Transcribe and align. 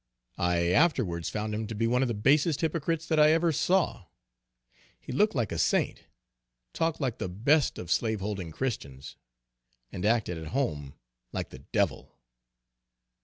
I 0.39 0.69
afterwards 0.71 1.29
found 1.29 1.53
him 1.53 1.67
to 1.67 1.75
be 1.75 1.85
one 1.85 2.01
of 2.01 2.07
the 2.07 2.15
basest 2.15 2.61
hypocrites 2.61 3.05
that 3.05 3.19
I 3.19 3.31
ever 3.33 3.51
saw. 3.51 4.05
He 4.99 5.11
looked 5.11 5.35
like 5.35 5.51
a 5.51 5.59
saint 5.59 6.05
talked 6.73 6.99
like 6.99 7.19
the 7.19 7.29
best 7.29 7.77
of 7.77 7.91
slave 7.91 8.19
holding 8.19 8.49
Christians, 8.51 9.15
and 9.91 10.03
acted 10.03 10.39
at 10.39 10.47
home 10.57 10.95
like 11.31 11.51
the 11.51 11.59
devil. 11.59 12.17